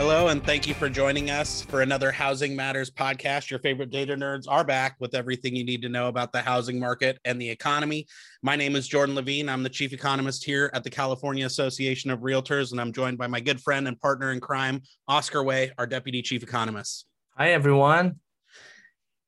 [0.00, 3.50] Hello, and thank you for joining us for another Housing Matters podcast.
[3.50, 6.80] Your favorite data nerds are back with everything you need to know about the housing
[6.80, 8.06] market and the economy.
[8.42, 9.50] My name is Jordan Levine.
[9.50, 13.26] I'm the chief economist here at the California Association of Realtors, and I'm joined by
[13.26, 17.04] my good friend and partner in crime, Oscar Wei, our deputy chief economist.
[17.36, 18.20] Hi, everyone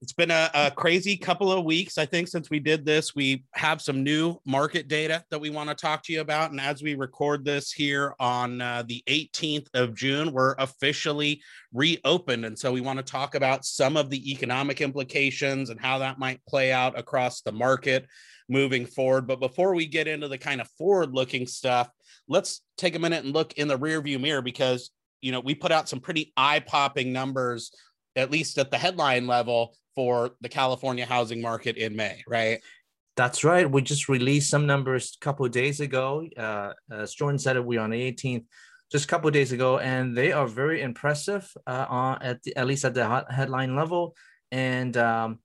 [0.03, 3.15] it's been a, a, crazy couple of weeks, I think, since we did this.
[3.15, 6.51] We have some new market data that we want to talk to you about.
[6.51, 11.41] And as we record this here on uh, the 18th of June, we're officially
[11.73, 12.45] reopened.
[12.45, 16.19] And so we want to talk about some of the economic implications and how that
[16.19, 18.05] might play out across the market
[18.49, 19.29] moving forward.
[19.29, 21.89] But before we get into the kind of forward looking stuff,
[22.27, 25.71] let's take a minute and look in the rearview mirror because, you know, we put
[25.71, 27.71] out some pretty eye popping numbers
[28.17, 32.61] at least at the headline level for the California housing market in May, right?
[33.17, 33.71] That's right.
[33.71, 36.27] We just released some numbers a couple of days ago.
[36.37, 38.47] Uh, as Jordan said, it we on the 18th,
[38.91, 42.57] just a couple of days ago, and they are very impressive uh, on at the,
[42.57, 44.17] at least at the headline level.
[44.51, 45.41] And um,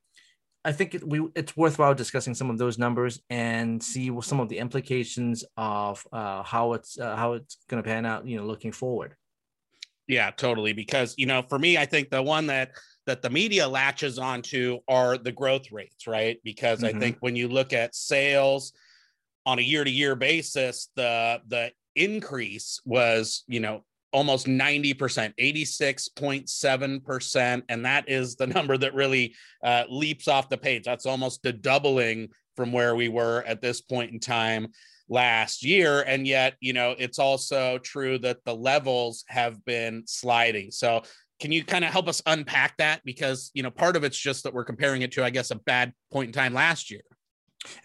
[0.64, 4.48] I think it, we it's worthwhile discussing some of those numbers and see some of
[4.50, 8.26] the implications of uh, how it's uh, how it's going to pan out.
[8.28, 9.16] You know, looking forward.
[10.08, 10.74] Yeah, totally.
[10.74, 12.72] Because you know, for me, I think the one that
[13.06, 16.40] that the media latches onto are the growth rates, right?
[16.44, 16.98] Because mm-hmm.
[16.98, 18.74] I think when you look at sales
[19.46, 23.84] on a year-to-year basis, the the increase was, you know,
[24.14, 27.62] almost 90%, 86.7%.
[27.70, 30.84] And that is the number that really uh, leaps off the page.
[30.84, 34.70] That's almost a doubling from where we were at this point in time
[35.10, 36.02] last year.
[36.02, 40.72] And yet, you know, it's also true that the levels have been sliding.
[40.72, 41.04] So
[41.40, 44.44] can you kind of help us unpack that because you know part of it's just
[44.44, 47.02] that we're comparing it to i guess a bad point in time last year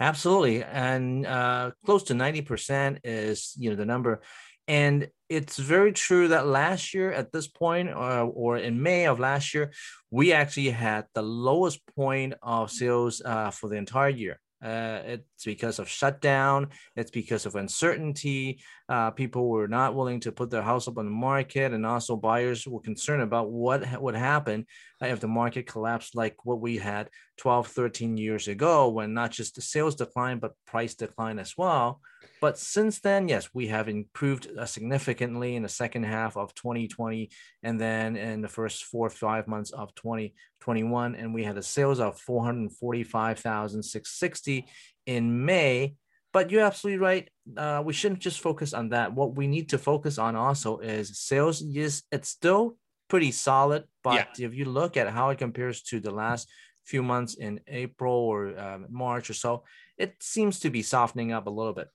[0.00, 4.20] absolutely and uh, close to 90% is you know the number
[4.68, 9.18] and it's very true that last year at this point uh, or in may of
[9.18, 9.72] last year
[10.10, 15.44] we actually had the lowest point of sales uh, for the entire year uh, it's
[15.44, 16.68] because of shutdown.
[16.96, 18.60] It's because of uncertainty.
[18.88, 22.16] Uh, people were not willing to put their house up on the market, and also
[22.16, 24.66] buyers were concerned about what ha- would happen
[25.00, 29.54] if the market collapsed like what we had 12, 13 years ago, when not just
[29.54, 32.00] the sales decline, but price decline as well.
[32.40, 37.30] But since then, yes, we have improved uh, significantly in the second half of 2020
[37.62, 41.14] and then in the first four or five months of 2021.
[41.14, 44.66] And we had a sales of 445,660
[45.06, 45.94] in May.
[46.32, 47.28] But you're absolutely right.
[47.56, 49.12] Uh, we shouldn't just focus on that.
[49.12, 51.60] What we need to focus on also is sales.
[51.60, 52.76] Yes, it's still
[53.08, 53.84] pretty solid.
[54.02, 54.46] But yeah.
[54.46, 56.48] if you look at how it compares to the last
[56.84, 59.64] few months in April or uh, March or so,
[59.98, 61.88] it seems to be softening up a little bit.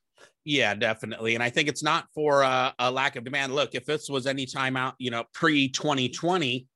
[0.45, 1.35] Yeah, definitely.
[1.35, 3.53] And I think it's not for uh, a lack of demand.
[3.53, 6.67] Look, if this was any time out, you know, pre 2020,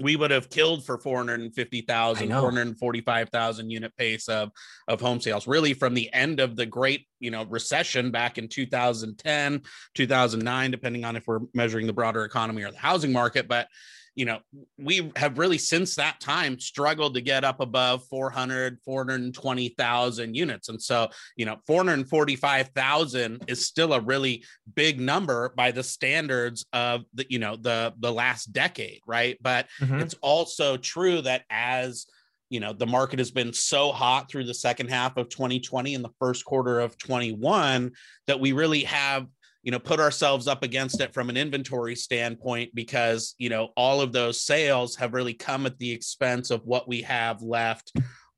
[0.00, 4.50] we would have killed for 450,000, 445,000 unit pace of,
[4.88, 8.48] of home sales, really from the end of the great, you know, recession back in
[8.48, 9.62] 2010,
[9.94, 13.48] 2009, depending on if we're measuring the broader economy or the housing market.
[13.48, 13.68] But
[14.14, 14.40] you know,
[14.78, 20.68] we have really since that time struggled to get up above 400, 420,000 units.
[20.68, 27.04] And so, you know, 445,000 is still a really big number by the standards of
[27.14, 29.00] the, you know, the, the last decade.
[29.06, 29.38] Right.
[29.40, 30.00] But mm-hmm.
[30.00, 32.06] it's also true that as,
[32.50, 36.04] you know, the market has been so hot through the second half of 2020 and
[36.04, 37.92] the first quarter of 21
[38.26, 39.26] that we really have
[39.62, 44.00] you know put ourselves up against it from an inventory standpoint because you know all
[44.00, 47.92] of those sales have really come at the expense of what we have left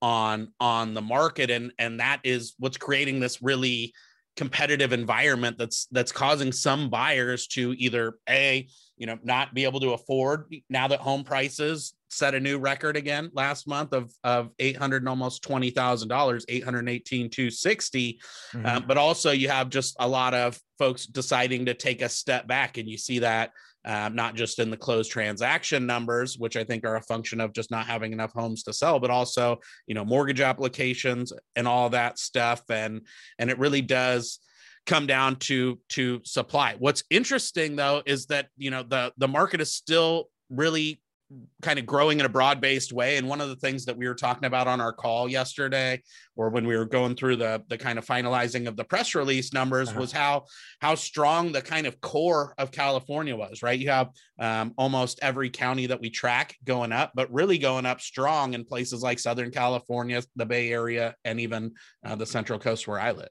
[0.04, 1.50] on on the market.
[1.50, 3.94] And and that is what's creating this really
[4.36, 8.68] competitive environment that's that's causing some buyers to either a
[9.04, 12.96] you know not be able to afford now that home prices set a new record
[12.96, 18.18] again last month of of 800 and almost twenty thousand dollars 818 260
[18.54, 18.64] mm-hmm.
[18.64, 22.46] um, but also you have just a lot of folks deciding to take a step
[22.46, 23.50] back and you see that
[23.84, 27.52] um, not just in the closed transaction numbers which i think are a function of
[27.52, 31.90] just not having enough homes to sell but also you know mortgage applications and all
[31.90, 33.02] that stuff and
[33.38, 34.38] and it really does
[34.86, 36.76] come down to to supply.
[36.78, 41.00] What's interesting though is that you know the the market is still really
[41.62, 43.16] kind of growing in a broad-based way.
[43.16, 46.02] And one of the things that we were talking about on our call yesterday
[46.36, 49.52] or when we were going through the the kind of finalizing of the press release
[49.52, 50.00] numbers uh-huh.
[50.00, 50.44] was how
[50.80, 53.78] how strong the kind of core of California was right?
[53.78, 58.00] You have um, almost every county that we track going up but really going up
[58.00, 61.72] strong in places like Southern California the Bay Area and even
[62.04, 63.28] uh, the Central Coast where I live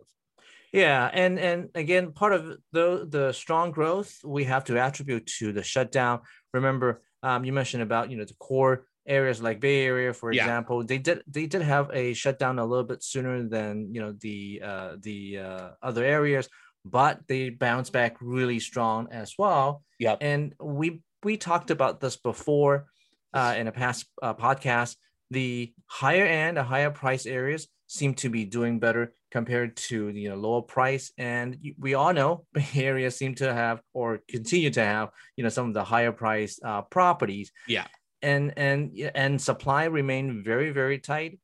[0.74, 5.54] yeah, and and again, part of the the strong growth we have to attribute to
[5.54, 6.22] the shutdown.
[6.52, 10.42] Remember, um, you mentioned about you know the core areas like Bay Area, for yeah.
[10.42, 10.84] example.
[10.84, 14.62] They did they did have a shutdown a little bit sooner than you know the
[14.66, 16.50] uh, the uh, other areas,
[16.84, 19.84] but they bounced back really strong as well.
[20.00, 22.88] Yeah, and we we talked about this before
[23.32, 24.96] uh, in a past uh, podcast.
[25.30, 30.22] The higher end, the higher price areas seem to be doing better compared to the
[30.22, 31.12] you know, lower price.
[31.18, 35.50] And we all know Bay Area seem to have or continue to have you know
[35.50, 37.52] some of the higher price uh, properties.
[37.68, 37.88] Yeah,
[38.22, 41.40] and and and supply remain very very tight.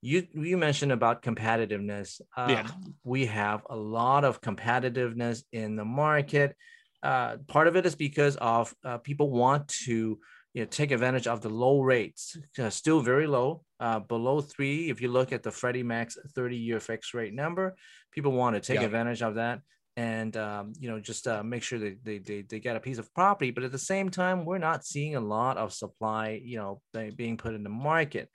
[0.00, 2.20] You you mentioned about competitiveness.
[2.36, 2.68] Um, yeah,
[3.02, 6.54] we have a lot of competitiveness in the market.
[7.02, 10.18] Uh, part of it is because of uh, people want to
[10.54, 14.90] you know, take advantage of the low rates, uh, still very low, uh, below three.
[14.90, 17.76] If you look at the Freddie Mac's 30 year fixed rate number,
[18.12, 18.86] people want to take yeah.
[18.86, 19.60] advantage of that
[19.98, 22.98] and um, you know just uh, make sure that they, they, they get a piece
[22.98, 26.56] of property but at the same time we're not seeing a lot of supply you
[26.56, 26.80] know
[27.16, 28.28] being put in the market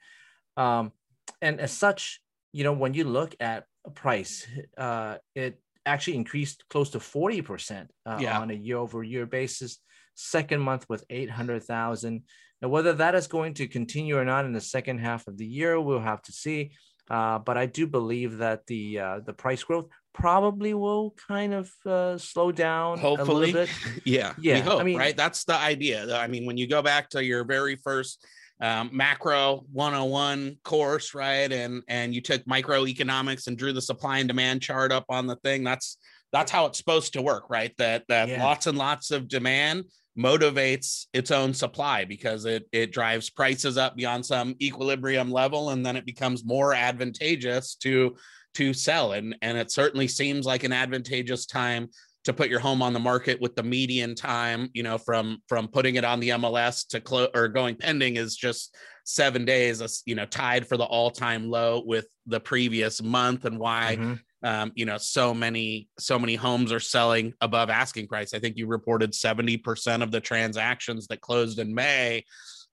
[0.58, 0.92] um,
[1.40, 2.20] and as such
[2.52, 4.46] you know when you look at a price
[4.76, 8.38] uh, it actually increased close to 40% uh, yeah.
[8.38, 9.78] on a year over year basis
[10.14, 12.22] second month with 800,000.
[12.62, 15.46] Now, whether that is going to continue or not in the second half of the
[15.46, 16.72] year, we'll have to see.
[17.10, 21.70] Uh, but I do believe that the uh, the price growth probably will kind of
[21.84, 23.52] uh, slow down hopefully
[24.04, 27.10] yeah yeah hope, i mean right that's the idea i mean when you go back
[27.10, 28.24] to your very first
[28.60, 34.28] um, macro 101 course right and and you took microeconomics and drew the supply and
[34.28, 35.98] demand chart up on the thing that's
[36.32, 38.42] that's how it's supposed to work right that that yeah.
[38.42, 39.84] lots and lots of demand
[40.18, 45.84] motivates its own supply because it it drives prices up beyond some equilibrium level and
[45.84, 48.14] then it becomes more advantageous to
[48.54, 49.12] to sell.
[49.12, 51.88] And and it certainly seems like an advantageous time
[52.24, 55.68] to put your home on the market with the median time you know from from
[55.68, 58.74] putting it on the MLS to close or going pending is just
[59.04, 63.96] 7 days you know tied for the all-time low with the previous month and why
[63.98, 68.34] mm-hmm um, you know so many so many homes are selling above asking price.
[68.34, 72.24] I think you reported 70% of the transactions that closed in may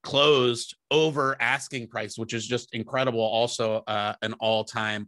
[0.03, 5.07] closed over asking price which is just incredible also uh, an all-time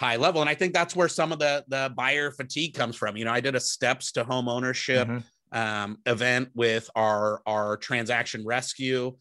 [0.00, 0.40] high level.
[0.40, 3.16] And i think that's where some of the the buyer fatigue comes from.
[3.16, 5.58] You know i did a steps to home ownership mm-hmm.
[5.58, 9.16] um, event with our our transaction rescue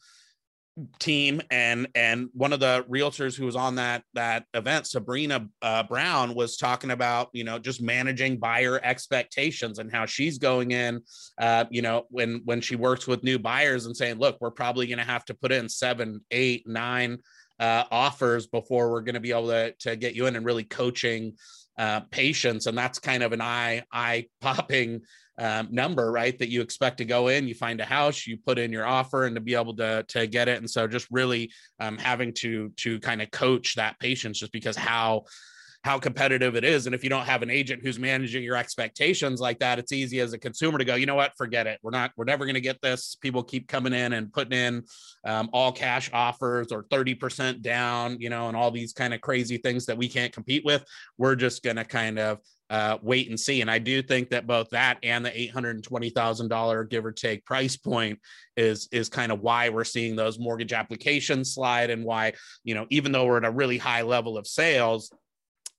[1.00, 5.84] team and and one of the realtors who was on that that event sabrina uh,
[5.84, 11.02] brown was talking about you know just managing buyer expectations and how she's going in
[11.40, 14.88] uh, you know when when she works with new buyers and saying look we're probably
[14.88, 17.18] going to have to put in seven eight nine
[17.60, 20.64] uh, offers before we're going to be able to, to get you in and really
[20.64, 21.34] coaching
[21.78, 22.66] uh, patience.
[22.66, 25.02] And that's kind of an eye eye popping
[25.39, 26.38] um, number, right?
[26.38, 29.25] That you expect to go in, you find a house, you put in your offer,
[29.25, 30.57] and to be able to to get it.
[30.57, 34.75] And so, just really um, having to to kind of coach that patience, just because
[34.75, 35.24] how
[35.83, 36.86] how competitive it is.
[36.86, 40.19] And if you don't have an agent who's managing your expectations like that, it's easy
[40.19, 41.79] as a consumer to go, you know what, forget it.
[41.81, 43.15] We're not, we're never going to get this.
[43.15, 44.84] People keep coming in and putting in
[45.25, 49.58] um, all cash offers or 30% down, you know, and all these kind of crazy
[49.58, 50.84] things that we can't compete with.
[51.17, 52.39] We're just going to kind of
[52.70, 53.62] uh, wait and see.
[53.62, 56.84] And I do think that both that and the eight hundred and twenty thousand dollar
[56.84, 58.20] give or take price point
[58.56, 62.34] is is kind of why we're seeing those mortgage applications slide, and why
[62.64, 65.12] you know even though we're at a really high level of sales,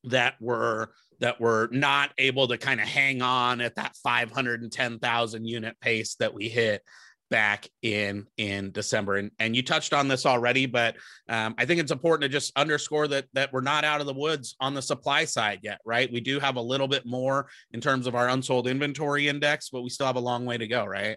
[0.04, 0.88] that we're
[1.20, 4.98] that we're not able to kind of hang on at that five hundred and ten
[4.98, 6.82] thousand unit pace that we hit
[7.30, 9.16] back in in December.
[9.16, 10.96] And and you touched on this already, but
[11.28, 14.14] um, I think it's important to just underscore that that we're not out of the
[14.14, 16.12] woods on the supply side yet, right?
[16.12, 19.82] We do have a little bit more in terms of our unsold inventory index, but
[19.82, 21.16] we still have a long way to go, right?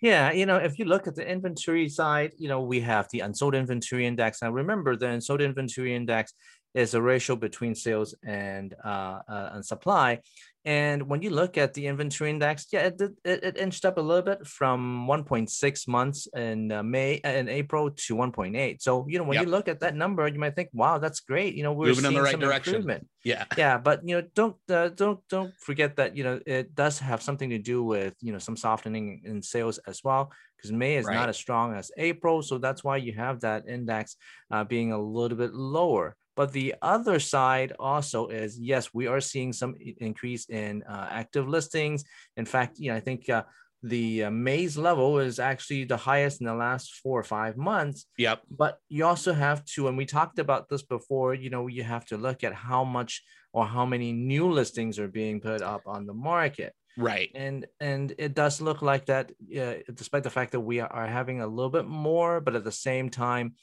[0.00, 3.20] Yeah, you know, if you look at the inventory side, you know, we have the
[3.20, 4.42] unsold inventory index.
[4.42, 6.34] Now, remember, the unsold inventory index
[6.74, 10.20] is a ratio between sales and uh, uh, and supply.
[10.64, 14.00] And when you look at the inventory index, yeah, it, it, it inched up a
[14.00, 18.80] little bit from 1.6 months in uh, May and April to 1.8.
[18.80, 19.46] So, you know, when yep.
[19.46, 21.56] you look at that number, you might think, wow, that's great.
[21.56, 22.76] You know, we're moving in the right direction.
[22.76, 23.08] Improvement.
[23.24, 23.44] Yeah.
[23.58, 23.78] Yeah.
[23.78, 27.50] But, you know, don't, uh, don't, don't forget that, you know, it does have something
[27.50, 31.14] to do with, you know, some softening in sales as well, because May is right.
[31.14, 32.40] not as strong as April.
[32.40, 34.16] So that's why you have that index
[34.52, 36.14] uh, being a little bit lower.
[36.34, 41.48] But the other side also is yes, we are seeing some increase in uh, active
[41.48, 42.04] listings.
[42.36, 43.44] In fact, you know, I think uh,
[43.82, 48.06] the uh, May's level is actually the highest in the last four or five months.
[48.16, 48.42] Yep.
[48.50, 52.06] But you also have to, and we talked about this before, you know, you have
[52.06, 53.22] to look at how much
[53.52, 56.74] or how many new listings are being put up on the market.
[56.96, 57.30] Right.
[57.34, 61.40] And and it does look like that, uh, despite the fact that we are having
[61.40, 63.54] a little bit more, but at the same time,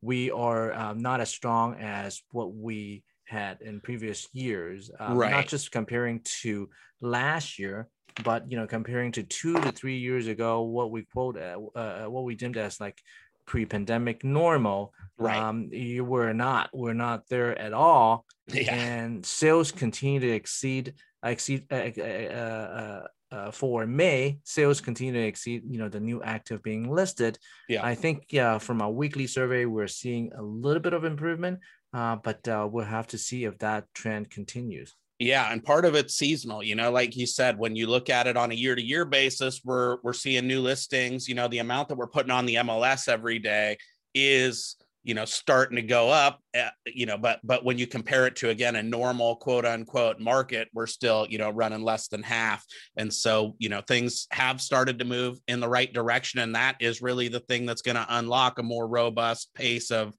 [0.00, 4.90] we are um, not as strong as what we had in previous years.
[4.98, 5.30] Um, right.
[5.30, 7.88] Not just comparing to last year,
[8.24, 12.04] but you know, comparing to two to three years ago, what we quote, uh, uh,
[12.06, 13.00] what we deemed as like
[13.46, 14.92] pre-pandemic normal.
[15.16, 15.36] Right.
[15.36, 18.24] Um, you were not, we're not there at all.
[18.50, 18.74] Yeah.
[18.74, 25.62] And sales continue to exceed, exceed, uh, uh, uh for May, sales continue to exceed,
[25.68, 27.38] you know, the new active being listed.
[27.68, 31.60] Yeah, I think yeah, from our weekly survey, we're seeing a little bit of improvement,
[31.92, 34.94] uh, but uh, we'll have to see if that trend continues.
[35.18, 36.62] Yeah, and part of it's seasonal.
[36.62, 39.98] You know, like you said, when you look at it on a year-to-year basis, we're
[40.02, 41.28] we're seeing new listings.
[41.28, 43.78] You know, the amount that we're putting on the MLS every day
[44.14, 48.26] is you know starting to go up eh, you know but but when you compare
[48.26, 52.22] it to again a normal quote unquote market we're still you know running less than
[52.22, 52.64] half.
[52.96, 56.76] And so you know things have started to move in the right direction and that
[56.80, 60.14] is really the thing that's going to unlock a more robust pace of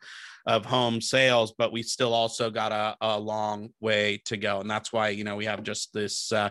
[0.46, 4.62] of home sales but we still also got a, a long way to go.
[4.62, 6.50] And that's why you know we have just this uh,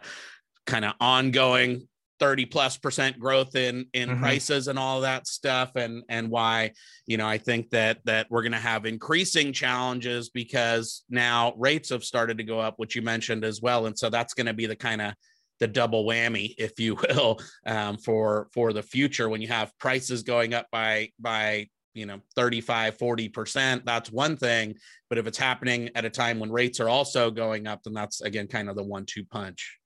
[0.66, 4.20] kind of ongoing 30 plus percent growth in in mm-hmm.
[4.20, 6.72] prices and all that stuff and and why
[7.06, 11.90] you know i think that that we're going to have increasing challenges because now rates
[11.90, 14.54] have started to go up which you mentioned as well and so that's going to
[14.54, 15.14] be the kind of
[15.60, 20.22] the double whammy if you will um, for for the future when you have prices
[20.22, 24.74] going up by by you know 35 40% that's one thing
[25.08, 28.20] but if it's happening at a time when rates are also going up then that's
[28.20, 29.77] again kind of the one two punch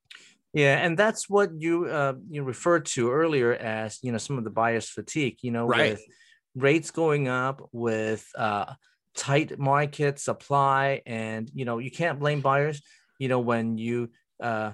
[0.53, 4.45] yeah, and that's what you uh, you referred to earlier as you know some of
[4.45, 5.39] the buyer's fatigue.
[5.43, 5.93] You know, right.
[5.93, 6.05] with
[6.55, 8.75] rates going up, with uh,
[9.17, 12.83] tight market supply, and you know you can't blame buyers.
[13.19, 14.11] You know when you
[14.43, 14.73] uh,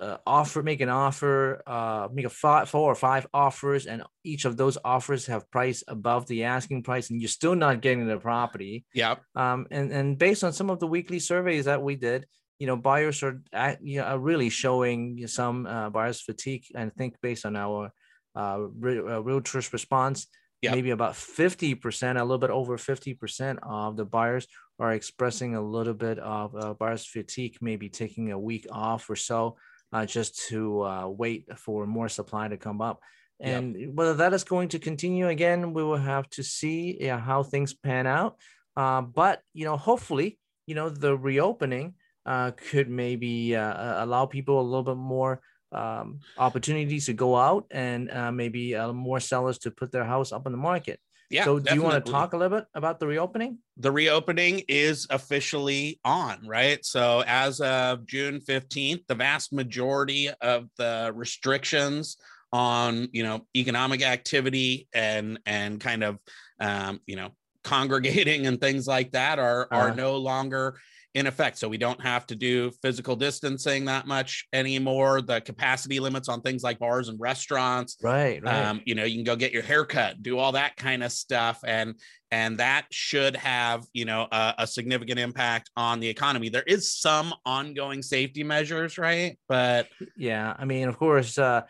[0.00, 4.44] uh, offer make an offer, uh, make a five, four or five offers, and each
[4.44, 8.18] of those offers have price above the asking price, and you're still not getting the
[8.18, 8.84] property.
[8.92, 9.16] Yeah.
[9.36, 12.26] Um, and and based on some of the weekly surveys that we did,
[12.58, 13.42] you know buyers are
[13.82, 17.90] you know, are really showing some uh, buyers fatigue and I think based on our
[18.36, 20.26] uh, re- uh, realtors response
[20.64, 20.74] yep.
[20.74, 24.46] maybe about 50% a little bit over 50% of the buyers
[24.78, 29.16] are expressing a little bit of uh, buyers fatigue maybe taking a week off or
[29.16, 29.56] so
[29.92, 33.00] uh, just to uh, wait for more supply to come up
[33.40, 33.90] and yep.
[33.94, 37.74] whether that is going to continue again we will have to see yeah, how things
[37.74, 38.36] pan out
[38.76, 41.94] uh, but you know hopefully you know the reopening
[42.26, 45.40] uh, could maybe uh, uh, allow people a little bit more
[45.72, 50.32] um, opportunities to go out and uh, maybe uh, more sellers to put their house
[50.32, 51.00] up on the market.
[51.30, 51.44] Yeah.
[51.44, 51.76] So, do definitely.
[51.76, 53.58] you want to talk a little bit about the reopening?
[53.78, 56.84] The reopening is officially on, right?
[56.84, 62.18] So, as of June 15th, the vast majority of the restrictions
[62.52, 66.18] on, you know, economic activity and and kind of,
[66.60, 67.30] um, you know,
[67.64, 70.78] congregating and things like that are are uh, no longer
[71.14, 71.58] in effect.
[71.58, 75.22] So we don't have to do physical distancing that much anymore.
[75.22, 77.96] The capacity limits on things like bars and restaurants.
[78.02, 78.42] Right.
[78.42, 78.66] right.
[78.66, 81.12] Um, you know, you can go get your hair cut, do all that kind of
[81.12, 81.60] stuff.
[81.64, 81.94] And
[82.34, 86.90] and that should have you know a, a, significant impact on the economy there is
[86.90, 91.60] some ongoing safety measures right but yeah i mean of course uh,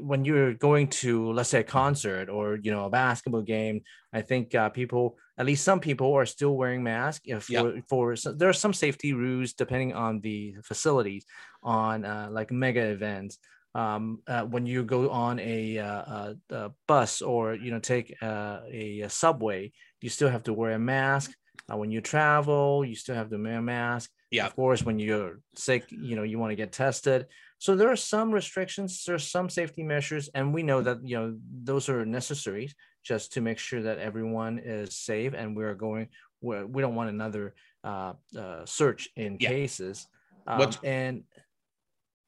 [0.00, 3.80] when you're going to let's say a concert or you know a basketball game
[4.12, 7.84] i think uh, people at least some people are still wearing masks for, yep.
[7.88, 11.26] for so there are some safety rules depending on the facilities
[11.64, 13.38] on uh, like mega events
[13.74, 18.14] um, uh, when you go on a, uh, a, a, bus or you know take
[18.22, 21.32] uh, a, a, subway, you still have to wear a mask.
[21.72, 24.10] Uh, when you travel, you still have to wear a mask.
[24.30, 24.46] Yeah.
[24.46, 27.26] Of course, when you're sick, you know you want to get tested.
[27.62, 31.16] So there are some restrictions, there are some safety measures, and we know that you
[31.16, 32.72] know those are necessary
[33.04, 36.08] just to make sure that everyone is safe, and we are going.
[36.40, 37.54] We're, we don't want another
[37.84, 39.48] uh, uh, surge in yeah.
[39.48, 40.08] cases.
[40.48, 41.22] Um, and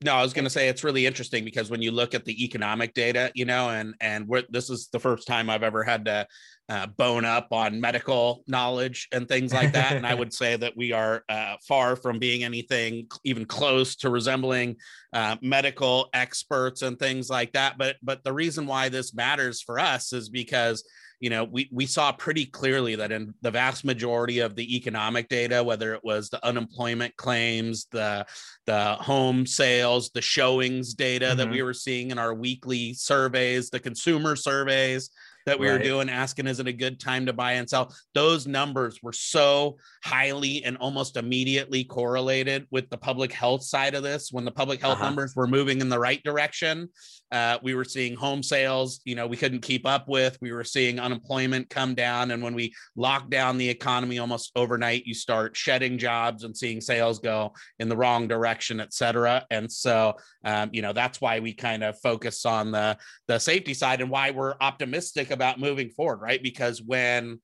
[0.04, 2.44] No, I was going to say it's really interesting because when you look at the
[2.44, 6.04] economic data, you know, and and we're, this is the first time I've ever had
[6.04, 6.26] to
[6.68, 9.96] uh, bone up on medical knowledge and things like that.
[9.96, 14.10] and I would say that we are uh, far from being anything even close to
[14.10, 14.76] resembling
[15.14, 17.78] uh, medical experts and things like that.
[17.78, 20.84] But but the reason why this matters for us is because
[21.20, 25.28] you know, we, we saw pretty clearly that in the vast majority of the economic
[25.28, 28.26] data, whether it was the unemployment claims, the,
[28.66, 31.38] the home sales, the showings data mm-hmm.
[31.38, 35.10] that we were seeing in our weekly surveys, the consumer surveys,
[35.46, 35.74] that we right.
[35.74, 37.94] were doing, asking, is it a good time to buy and sell?
[38.14, 44.02] Those numbers were so highly and almost immediately correlated with the public health side of
[44.02, 44.32] this.
[44.32, 45.04] When the public health uh-huh.
[45.04, 46.88] numbers were moving in the right direction,
[47.34, 50.38] uh, we were seeing home sales, you know, we couldn't keep up with.
[50.40, 52.30] We were seeing unemployment come down.
[52.30, 56.80] And when we locked down the economy almost overnight, you start shedding jobs and seeing
[56.80, 59.44] sales go in the wrong direction, et cetera.
[59.50, 60.14] And so,
[60.44, 64.10] um, you know, that's why we kind of focus on the, the safety side and
[64.10, 66.40] why we're optimistic about moving forward, right?
[66.40, 67.40] Because when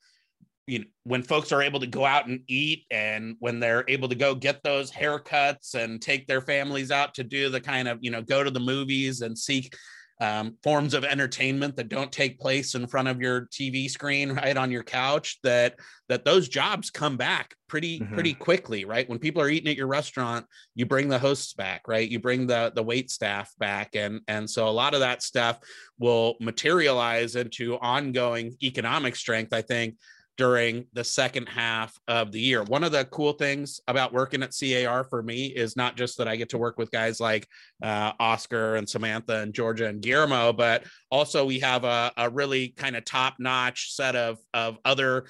[0.66, 4.08] you know when folks are able to go out and eat and when they're able
[4.08, 7.98] to go get those haircuts and take their families out to do the kind of
[8.00, 9.74] you know go to the movies and seek
[10.20, 14.56] um, forms of entertainment that don't take place in front of your TV screen right
[14.56, 15.76] on your couch that
[16.08, 18.14] that those jobs come back pretty mm-hmm.
[18.14, 21.88] pretty quickly right when people are eating at your restaurant you bring the hosts back
[21.88, 25.22] right you bring the the wait staff back and and so a lot of that
[25.22, 25.58] stuff
[25.98, 29.96] will materialize into ongoing economic strength I think
[30.36, 32.62] during the second half of the year.
[32.62, 36.28] One of the cool things about working at CAR for me is not just that
[36.28, 37.46] I get to work with guys like
[37.82, 42.68] uh, Oscar and Samantha and Georgia and Guillermo, but also we have a, a really
[42.68, 45.26] kind of top notch set of, of other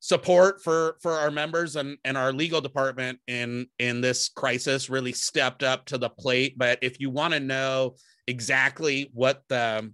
[0.00, 5.12] support for for our members and and our legal department in in this crisis really
[5.12, 7.94] stepped up to the plate but if you want to know
[8.26, 9.90] exactly what the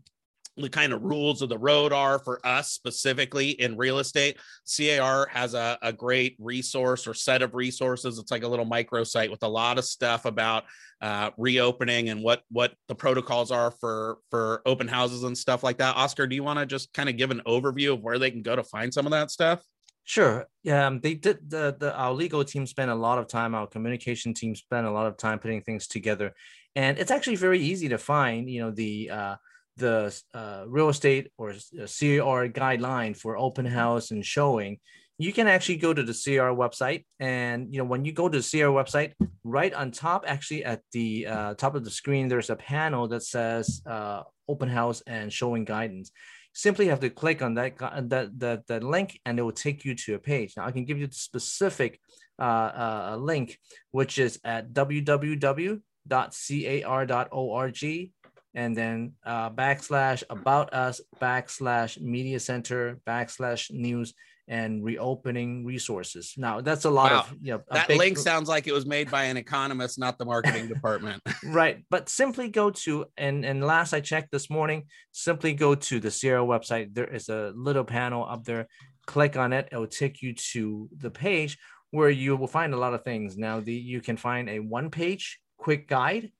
[0.61, 4.38] the kind of rules of the road are for us specifically in real estate.
[4.76, 8.19] CAR has a, a great resource or set of resources.
[8.19, 10.64] It's like a little microsite with a lot of stuff about
[11.00, 15.79] uh, reopening and what what the protocols are for for open houses and stuff like
[15.79, 15.97] that.
[15.97, 18.43] Oscar, do you want to just kind of give an overview of where they can
[18.43, 19.64] go to find some of that stuff?
[20.05, 20.47] Sure.
[20.62, 21.49] Yeah, um, they did.
[21.49, 23.55] The, the our legal team spent a lot of time.
[23.55, 26.35] Our communication team spent a lot of time putting things together,
[26.75, 28.50] and it's actually very easy to find.
[28.50, 29.37] You know the uh,
[29.77, 34.78] the uh, real estate or CR guideline for open house and showing,
[35.19, 37.04] you can actually go to the CR website.
[37.19, 39.13] And you know, when you go to the CR website,
[39.45, 43.23] right on top, actually at the uh, top of the screen, there's a panel that
[43.23, 46.11] says uh, open house and showing guidance.
[46.54, 47.78] Simply have to click on that
[48.09, 50.54] that that, that link, and it will take you to a page.
[50.56, 52.00] Now, I can give you the specific
[52.41, 52.43] uh,
[53.13, 53.59] uh, link,
[53.91, 55.80] which is at www.car.org
[58.54, 64.15] and then uh, backslash about us backslash media center backslash news
[64.49, 66.34] and reopening resources.
[66.36, 67.21] Now that's a lot wow.
[67.21, 67.99] of you know that big...
[67.99, 71.23] link sounds like it was made by an economist, not the marketing department.
[71.47, 76.00] right, but simply go to and and last I checked this morning, simply go to
[76.00, 76.93] the Sierra website.
[76.93, 78.67] There is a little panel up there.
[79.06, 81.56] Click on it; it will take you to the page
[81.93, 83.39] where you will find a lot of things.
[83.39, 86.32] Now the you can find a one page quick guide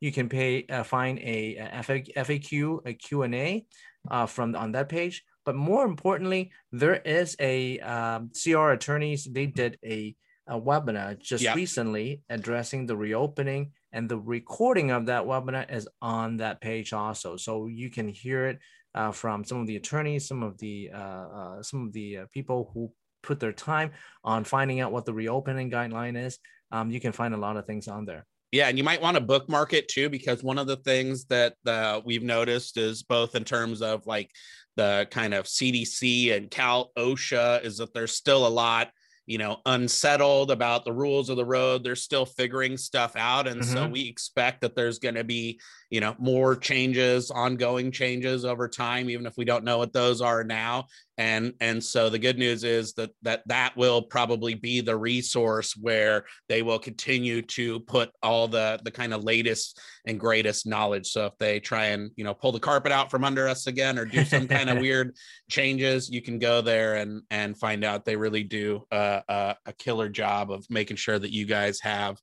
[0.00, 3.66] you can pay uh, find a, a FAQ, a Q&A
[4.10, 5.24] uh, from on that page.
[5.44, 9.24] But more importantly, there is a um, CR attorneys.
[9.24, 10.14] They did a,
[10.46, 11.56] a webinar just yep.
[11.56, 17.36] recently addressing the reopening, and the recording of that webinar is on that page also.
[17.36, 18.58] So you can hear it
[18.94, 22.26] uh, from some of the attorneys, some of the uh, uh, some of the uh,
[22.32, 23.90] people who put their time
[24.24, 26.38] on finding out what the reopening guideline is.
[26.72, 28.26] Um, you can find a lot of things on there.
[28.52, 31.54] Yeah, and you might want to bookmark it too, because one of the things that
[31.66, 34.30] uh, we've noticed is both in terms of like
[34.76, 38.90] the kind of CDC and Cal OSHA is that there's still a lot
[39.30, 43.60] you know unsettled about the rules of the road they're still figuring stuff out and
[43.60, 43.72] mm-hmm.
[43.72, 48.66] so we expect that there's going to be you know more changes ongoing changes over
[48.66, 50.84] time even if we don't know what those are now
[51.20, 55.76] and and so the good news is that that that will probably be the resource
[55.76, 61.08] where they will continue to put all the the kind of latest and greatest knowledge.
[61.08, 63.98] So if they try and you know pull the carpet out from under us again
[63.98, 65.14] or do some kind of weird
[65.50, 68.06] changes you can go there and and find out.
[68.06, 72.16] They really do uh, a, a killer job of making sure that you guys have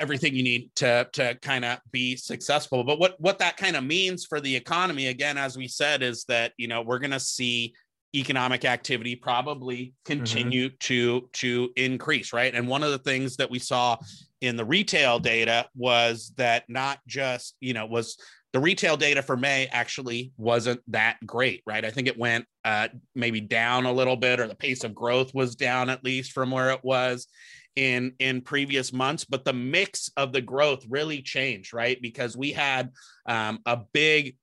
[0.00, 3.84] everything you need to to kind of be successful but what what that kind of
[3.84, 7.20] means for the economy again as we said is that you know we're going to
[7.20, 7.72] see
[8.14, 10.76] economic activity probably continue mm-hmm.
[10.80, 13.96] to to increase right and one of the things that we saw
[14.40, 18.16] in the retail data was that not just you know was
[18.52, 21.84] the retail data for May actually wasn't that great, right?
[21.84, 25.32] I think it went uh, maybe down a little bit, or the pace of growth
[25.32, 27.28] was down at least from where it was
[27.76, 29.24] in in previous months.
[29.24, 32.00] But the mix of the growth really changed, right?
[32.00, 32.90] Because we had
[33.26, 34.36] um, a big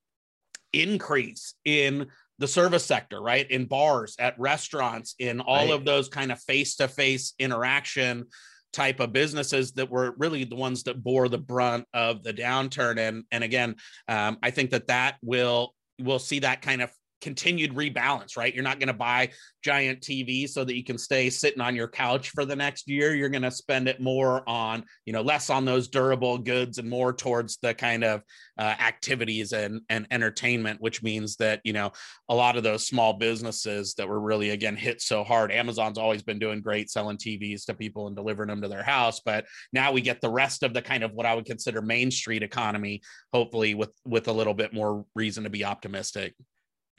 [0.74, 2.08] increase in
[2.40, 3.50] the service sector, right?
[3.50, 5.72] In bars, at restaurants, in all right.
[5.72, 8.26] of those kind of face to face interaction
[8.74, 13.00] type of businesses that were really the ones that bore the brunt of the downturn.
[13.00, 13.76] And and again,
[14.08, 18.54] um, I think that that will we'll see that kind of continued rebalance, right?
[18.54, 19.30] You're not going to buy
[19.64, 23.16] giant TV so that you can stay sitting on your couch for the next year.
[23.16, 26.90] You're going to spend it more on, you know, less on those durable goods and
[26.90, 28.22] more towards the kind of
[28.58, 31.92] uh, activities and and entertainment, which means that you know
[32.30, 35.52] a lot of those small businesses that were really again hit so hard.
[35.52, 39.22] Amazon's always been doing great selling TVs to people and delivering them to their house,
[39.24, 42.12] but now we get the rest of the kind of what I would consider Main
[42.12, 43.02] Street economy,
[43.34, 46.34] hopefully with with a little bit more reason to be optimistic.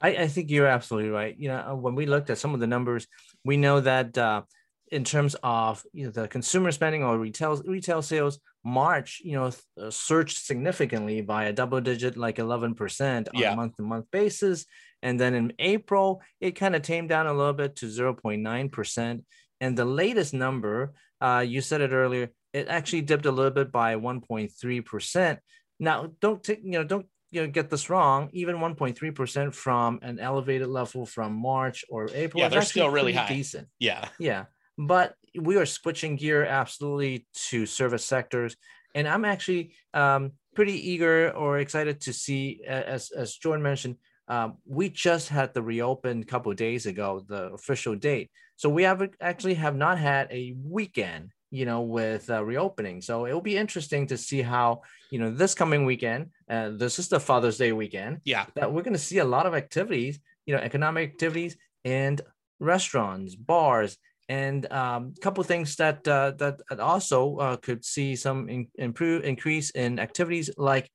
[0.01, 1.35] I, I, think you're absolutely right.
[1.37, 3.07] You know, when we looked at some of the numbers,
[3.43, 4.43] we know that uh,
[4.91, 9.51] in terms of you know the consumer spending or retail retail sales, March you know
[9.81, 13.53] uh, surged significantly by a double digit, like 11 percent on yeah.
[13.53, 14.65] a month to month basis,
[15.01, 19.25] and then in April it kind of tamed down a little bit to 0.9 percent,
[19.61, 23.71] and the latest number, uh, you said it earlier, it actually dipped a little bit
[23.71, 25.39] by 1.3 percent.
[25.79, 30.19] Now, don't take you know don't you know, get this wrong, even 1.3% from an
[30.19, 32.41] elevated level from March or April.
[32.41, 33.27] Yeah, they're still really high.
[33.27, 33.67] Decent.
[33.79, 34.07] Yeah.
[34.19, 34.45] Yeah.
[34.77, 38.55] But we are switching gear absolutely to service sectors.
[38.95, 44.57] And I'm actually um, pretty eager or excited to see, as, as Jordan mentioned, um,
[44.65, 48.31] we just had the reopen a couple days ago, the official date.
[48.55, 53.01] So we have actually have not had a weekend you know, with uh, reopening.
[53.01, 54.81] So it will be interesting to see how,
[55.11, 58.21] you know, this coming weekend, uh, this is the Father's Day weekend.
[58.23, 58.45] Yeah.
[58.55, 62.21] That we're going to see a lot of activities, you know, economic activities and
[62.59, 68.47] restaurants, bars, and a um, couple things that uh, that also uh, could see some
[68.47, 70.87] in, improve increase in activities like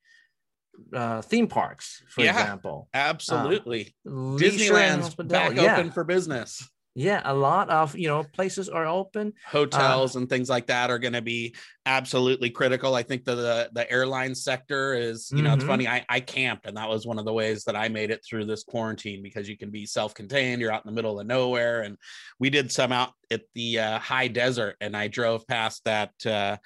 [0.92, 2.88] uh, theme parks, for yeah, example.
[2.94, 3.94] Absolutely.
[4.06, 5.74] Uh, Disneyland's back yeah.
[5.74, 10.28] open for business yeah a lot of you know places are open hotels uh, and
[10.28, 11.54] things like that are going to be
[11.87, 15.46] absolutely critical i think the, the, the airline sector is you mm-hmm.
[15.46, 15.70] know it's mm-hmm.
[15.70, 18.24] funny I, I camped and that was one of the ways that i made it
[18.24, 21.83] through this quarantine because you can be self-contained you're out in the middle of nowhere
[21.83, 21.98] and
[22.38, 26.57] we did some out at the uh, high desert and i drove past that uh,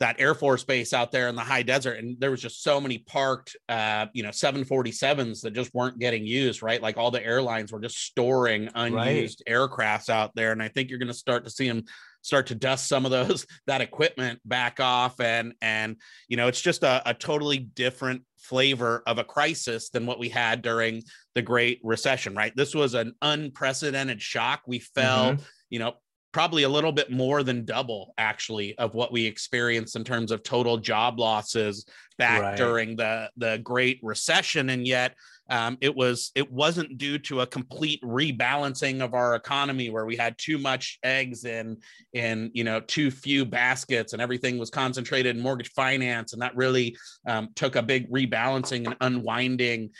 [0.00, 1.98] that Air Force base out there in the high desert.
[1.98, 6.26] And there was just so many parked, uh, you know, 747s that just weren't getting
[6.26, 6.82] used, right?
[6.82, 9.54] Like all the airlines were just storing unused right.
[9.54, 10.52] aircrafts out there.
[10.52, 11.84] And I think you're going to start to see them
[12.22, 15.20] start to dust some of those, that equipment back off.
[15.20, 15.96] And, and,
[16.28, 20.28] you know, it's just a, a totally different flavor of a crisis than what we
[20.28, 21.02] had during
[21.34, 22.52] the Great Recession, right?
[22.56, 24.62] This was an unprecedented shock.
[24.66, 25.42] We fell, mm-hmm.
[25.70, 25.94] you know,
[26.34, 30.42] probably a little bit more than double actually of what we experienced in terms of
[30.42, 31.86] total job losses
[32.18, 32.56] back right.
[32.56, 35.14] during the the great recession and yet
[35.50, 40.16] um, it was it wasn't due to a complete rebalancing of our economy where we
[40.16, 41.76] had too much eggs in
[42.14, 46.56] in you know too few baskets and everything was concentrated in mortgage finance and that
[46.56, 46.96] really
[47.28, 49.90] um, took a big rebalancing and unwinding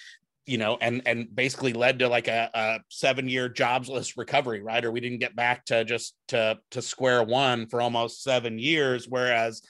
[0.47, 4.85] you know, and and basically led to like a, a seven year jobsless recovery, right?
[4.85, 9.09] Or we didn't get back to just to to square one for almost seven years,
[9.09, 9.63] whereas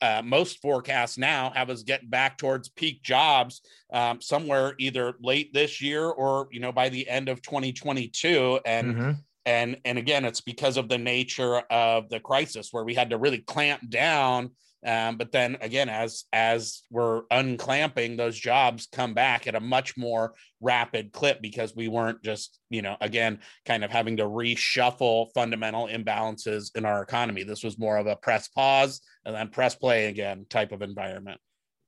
[0.00, 5.52] uh, most forecasts now have us getting back towards peak jobs um, somewhere either late
[5.54, 9.10] this year or you know by the end of 2022 and mm-hmm.
[9.46, 13.18] and and again it's because of the nature of the crisis where we had to
[13.18, 14.50] really clamp down
[14.84, 19.96] um, but then again, as as we're unclamping, those jobs come back at a much
[19.96, 25.28] more rapid clip because we weren't just, you know, again, kind of having to reshuffle
[25.34, 27.44] fundamental imbalances in our economy.
[27.44, 31.40] This was more of a press pause and then press play again type of environment.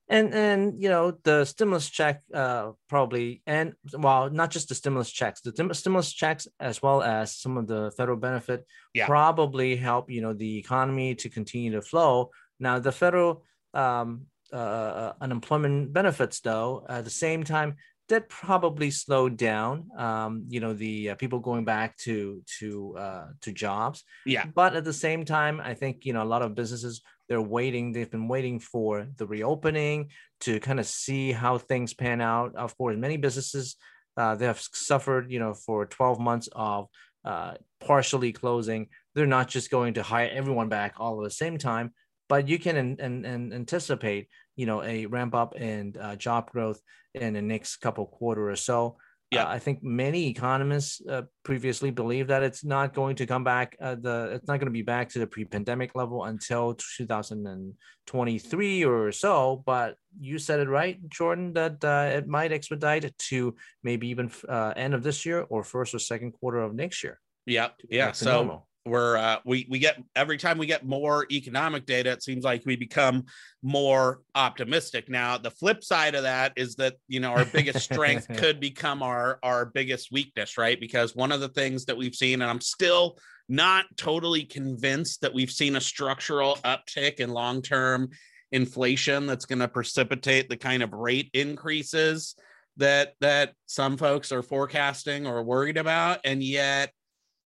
[0.09, 5.11] And and you know the stimulus check uh, probably and well not just the stimulus
[5.11, 9.05] checks the stimulus checks as well as some of the federal benefit yeah.
[9.05, 12.29] probably help you know the economy to continue to flow
[12.59, 13.43] now, the federal
[13.73, 17.75] um, uh, uh, unemployment benefits, though, at the same time,
[18.09, 19.89] that probably slowed down.
[19.97, 24.03] Um, you know, the uh, people going back to to uh, to jobs.
[24.25, 24.45] Yeah.
[24.45, 27.91] But at the same time, I think you know a lot of businesses they're waiting.
[27.91, 32.55] They've been waiting for the reopening to kind of see how things pan out.
[32.55, 33.75] Of course, many businesses
[34.15, 36.87] uh, they have suffered, you know, for 12 months of
[37.25, 38.87] uh, partially closing.
[39.13, 41.91] They're not just going to hire everyone back all at the same time
[42.29, 46.51] but you can and and and anticipate you know a ramp up in uh, job
[46.51, 46.81] growth
[47.13, 48.97] in the next couple quarter or so
[49.31, 53.43] yeah, uh, I think many economists uh, previously believed that it's not going to come
[53.43, 53.75] back.
[53.81, 59.11] Uh, the it's not going to be back to the pre-pandemic level until 2023 or
[59.11, 59.63] so.
[59.65, 64.71] But you said it right, Jordan, that uh, it might expedite to maybe even uh,
[64.77, 67.19] end of this year or first or second quarter of next year.
[67.45, 68.13] Yeah, yeah.
[68.13, 72.23] So normal we're uh, we we get every time we get more economic data it
[72.23, 73.25] seems like we become
[73.61, 75.09] more optimistic.
[75.09, 79.03] Now the flip side of that is that you know our biggest strength could become
[79.03, 80.79] our our biggest weakness right?
[80.79, 83.17] Because one of the things that we've seen and i'm still
[83.49, 88.09] not totally convinced that we've seen a structural uptick in long-term
[88.51, 92.35] inflation that's going to precipitate the kind of rate increases
[92.77, 96.91] that that some folks are forecasting or worried about and yet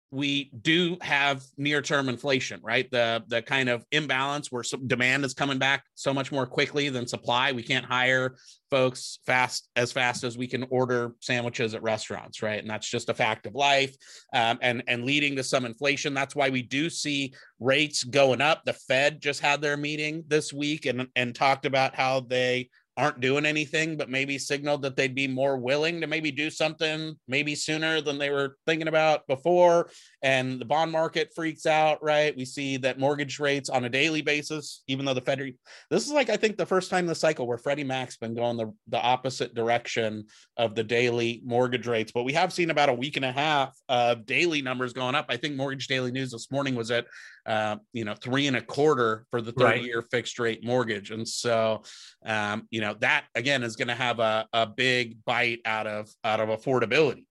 [0.10, 2.89] we do have near-term inflation, right?
[2.91, 7.08] The the kind of imbalance where demand is coming back so much more quickly than
[7.08, 7.52] supply.
[7.52, 8.36] We can't hire
[8.70, 12.60] folks fast as fast as we can order sandwiches at restaurants, right?
[12.60, 13.96] And that's just a fact of life,
[14.34, 16.13] um, and and leading to some inflation.
[16.13, 18.63] That's why we do see rates going up.
[18.63, 23.20] The Fed just had their meeting this week and and talked about how they aren't
[23.20, 27.54] doing anything, but maybe signaled that they'd be more willing to maybe do something maybe
[27.54, 29.92] sooner than they were thinking about before.
[30.23, 32.36] And the bond market freaks out, right?
[32.36, 35.53] We see that mortgage rates on a daily basis, even though the Fed,
[35.91, 38.34] this is like, I think, the first time in the cycle where Freddie Mac's been
[38.34, 40.25] going the, the opposite direction
[40.58, 42.12] of the daily mortgage rates.
[42.12, 45.27] But we have seen about a week and a half of daily numbers going up.
[45.30, 47.06] I think Mortgage Daily News this morning was at
[47.47, 49.84] uh, you know, three and a quarter for the 30 right.
[49.84, 51.12] year fixed rate mortgage.
[51.12, 51.84] And so,
[52.25, 56.10] um, you know, that again is going to have a, a big bite out of,
[56.25, 57.23] out of affordability.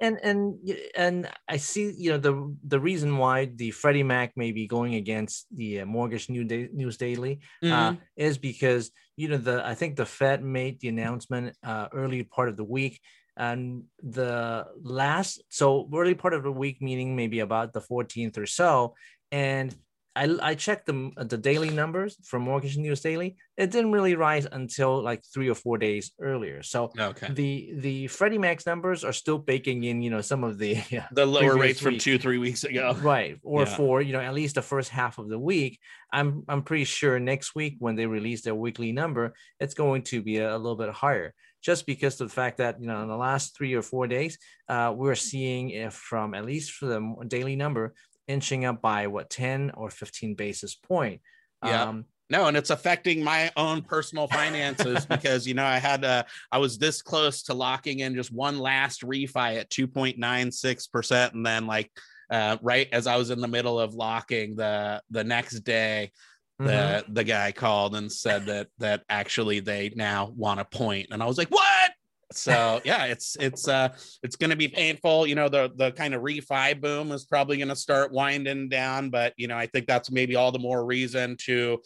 [0.00, 0.58] And, and,
[0.96, 4.94] and I see, you know, the, the reason why the Freddie Mac may be going
[4.94, 7.96] against the uh, mortgage news daily uh, mm-hmm.
[7.96, 12.22] uh, is because, you know, the, I think the Fed made the announcement uh, early
[12.22, 13.00] part of the week
[13.36, 18.46] and the last so early part of the week meaning maybe about the 14th or
[18.46, 18.94] so
[19.30, 19.74] and
[20.16, 23.36] I, I checked the, the daily numbers from Mortgage News Daily.
[23.58, 26.62] It didn't really rise until like three or four days earlier.
[26.62, 27.28] So okay.
[27.30, 30.78] the the Freddie Mac's numbers are still baking in, you know, some of the
[31.12, 31.92] the lower rates week.
[31.92, 33.38] from two three weeks ago, right?
[33.42, 33.76] Or yeah.
[33.76, 35.78] for you know at least the first half of the week.
[36.10, 40.22] I'm I'm pretty sure next week when they release their weekly number, it's going to
[40.22, 43.08] be a, a little bit higher just because of the fact that you know in
[43.08, 47.14] the last three or four days uh, we're seeing if from at least for the
[47.26, 47.92] daily number
[48.28, 51.20] inching up by what 10 or 15 basis point.
[51.64, 51.84] Yeah.
[51.84, 56.24] Um, no, and it's affecting my own personal finances because you know I had uh
[56.50, 61.32] I was this close to locking in just one last refi at 2.96%.
[61.34, 61.90] And then like
[62.30, 66.10] uh right as I was in the middle of locking the the next day,
[66.58, 67.12] the mm-hmm.
[67.12, 71.12] the guy called and said that that actually they now want a.
[71.12, 71.92] And I was like, what?
[72.32, 73.88] So yeah it's it's uh
[74.22, 77.56] it's going to be painful you know the the kind of refi boom is probably
[77.56, 80.84] going to start winding down but you know i think that's maybe all the more
[80.84, 81.80] reason to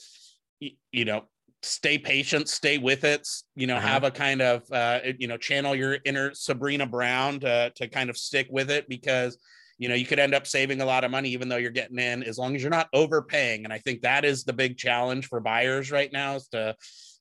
[0.92, 1.22] you know
[1.62, 3.86] stay patient stay with it you know uh-huh.
[3.86, 8.08] have a kind of uh you know channel your inner sabrina brown to to kind
[8.08, 9.36] of stick with it because
[9.76, 11.98] you know you could end up saving a lot of money even though you're getting
[11.98, 15.26] in as long as you're not overpaying and i think that is the big challenge
[15.26, 16.74] for buyers right now is to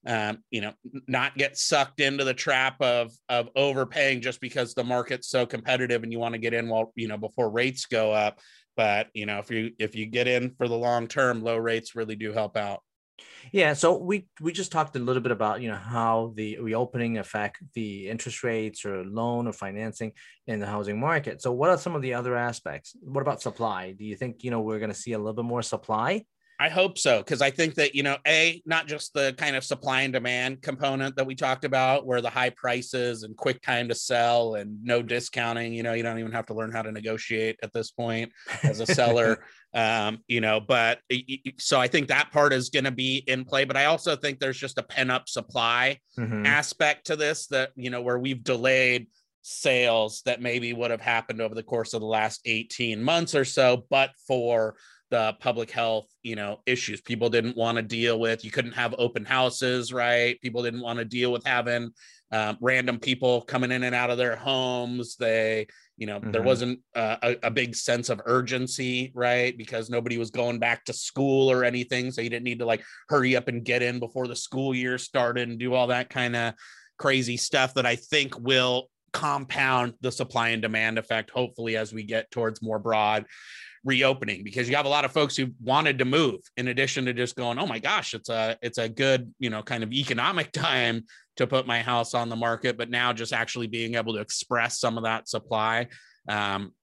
[0.06, 0.74] um, you know,
[1.08, 6.04] not get sucked into the trap of of overpaying just because the market's so competitive
[6.04, 8.40] and you want to get in while you know before rates go up.
[8.78, 11.96] But you know, if you if you get in for the long term, low rates
[11.96, 12.82] really do help out.
[13.52, 17.18] Yeah, so we we just talked a little bit about you know how the reopening
[17.18, 20.14] affect the interest rates or loan or financing
[20.48, 21.42] in the housing market.
[21.42, 22.96] So what are some of the other aspects?
[23.02, 23.92] What about supply?
[23.92, 26.26] Do you think you know we're going to see a little bit more supply
[26.62, 29.64] I hope so because I think that you know, a not just the kind of
[29.64, 33.88] supply and demand component that we talked about, where the high prices and quick time
[33.88, 35.74] to sell and no discounting.
[35.74, 38.82] You know, you don't even have to learn how to negotiate at this point as
[38.82, 39.46] a seller.
[39.74, 41.00] um, you know, but
[41.58, 43.64] so I think that part is going to be in play.
[43.64, 46.46] But I also think there's just a pent up supply mm-hmm.
[46.46, 49.08] aspect to this that you know where we've delayed
[49.42, 53.46] sales that maybe would have happened over the course of the last 18 months or
[53.46, 54.76] so, but for
[55.10, 57.02] the public health you know issues.
[57.02, 60.40] People didn't want to deal with you couldn't have open houses right?
[60.42, 61.92] People didn't want to deal with having
[62.32, 65.16] um, random people coming in and out of their homes.
[65.16, 65.68] They
[65.98, 66.32] you know mm-hmm.
[66.32, 69.58] there wasn't a, a, big sense of urgency right?
[69.58, 72.12] Because nobody was going back to school or anything.
[72.12, 74.98] So you didn't need to like hurry up and get in before the school year
[74.98, 76.54] started and do all that kind of
[77.00, 82.04] crazy stuff that i think will compound the supply and demand effect hopefully as we
[82.04, 83.26] get towards more broad
[83.86, 87.14] reopening because you have a lot of folks who wanted to move in addition to
[87.14, 90.52] just going oh my gosh it's a it's a good you know kind of economic
[90.54, 91.04] time
[91.38, 94.80] to put my house on the market but now just actually being able to express
[94.80, 95.88] some of that supply
[96.28, 96.74] um,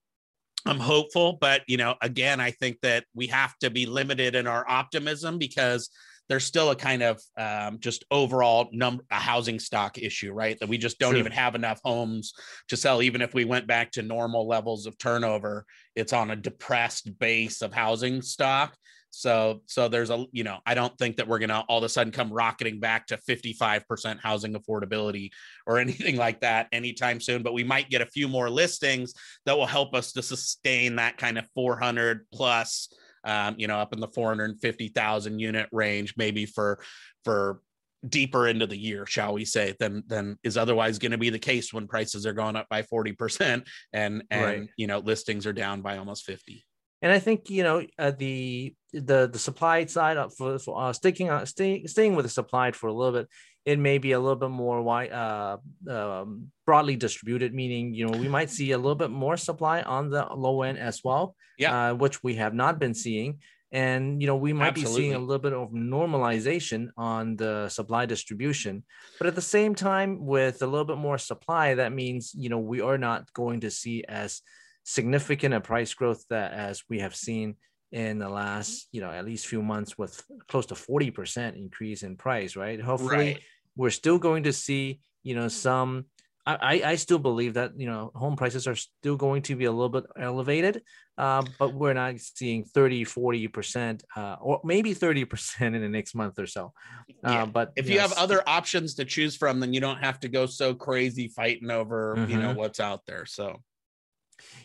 [0.65, 4.47] i'm hopeful but you know again i think that we have to be limited in
[4.47, 5.89] our optimism because
[6.29, 10.59] there's still a kind of um, just overall number a housing stock issue, right?
[10.59, 11.19] That we just don't sure.
[11.19, 12.33] even have enough homes
[12.69, 13.01] to sell.
[13.01, 17.61] Even if we went back to normal levels of turnover, it's on a depressed base
[17.61, 18.75] of housing stock.
[19.09, 21.83] So, so there's a, you know, I don't think that we're going to all of
[21.83, 25.29] a sudden come rocketing back to 55% housing affordability
[25.65, 29.13] or anything like that anytime soon, but we might get a few more listings
[29.45, 32.93] that will help us to sustain that kind of 400 plus
[33.27, 36.79] um, you know, up in the 450,000 unit range, maybe for
[37.23, 37.61] for
[38.07, 41.37] deeper into the year, shall we say, than than is otherwise going to be the
[41.37, 44.69] case when prices are going up by 40% and and right.
[44.77, 46.65] you know listings are down by almost 50.
[47.01, 51.29] And I think you know uh, the the the supply side for, for uh, sticking
[51.29, 53.27] on staying staying with the supply for a little bit
[53.67, 55.57] it may be a little bit more wide, uh,
[55.89, 60.09] um, broadly distributed, meaning you know we might see a little bit more supply on
[60.09, 63.39] the low end as well, yeah, uh, which we have not been seeing,
[63.73, 65.01] and you know we might Absolutely.
[65.01, 68.85] be seeing a little bit of normalization on the supply distribution,
[69.17, 72.59] but at the same time, with a little bit more supply, that means you know
[72.59, 74.41] we are not going to see as
[74.85, 77.55] significant a price growth that as we have seen
[77.91, 82.15] in the last you know at least few months with close to 40% increase in
[82.15, 82.79] price right?
[82.79, 83.41] Hopefully right
[83.77, 86.05] we're still going to see, you know, some.
[86.49, 89.71] I, I still believe that you know home prices are still going to be a
[89.71, 90.81] little bit elevated,
[91.17, 95.89] uh, but we're not seeing 30, 40 percent, uh, or maybe 30 percent in the
[95.89, 96.71] next month or so.
[97.21, 97.45] Uh, yeah.
[97.45, 100.21] But if you, you know, have other options to choose from, then you don't have
[100.21, 102.31] to go so crazy fighting over mm-hmm.
[102.31, 102.59] you know mm-hmm.
[102.59, 103.25] what's out there.
[103.25, 103.61] So